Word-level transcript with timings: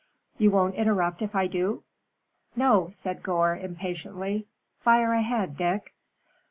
"You 0.39 0.49
won't 0.49 0.73
interrupt 0.73 1.21
if 1.21 1.35
I 1.35 1.45
do?" 1.45 1.83
"No," 2.55 2.87
said 2.89 3.21
Gore, 3.21 3.55
impatiently, 3.55 4.47
"fire 4.79 5.13
ahead, 5.13 5.55
Dick." 5.55 5.93